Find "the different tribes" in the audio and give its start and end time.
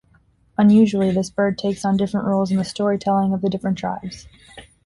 3.41-4.25